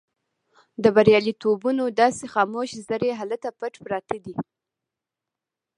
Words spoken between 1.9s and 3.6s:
داسې خاموش زړي هلته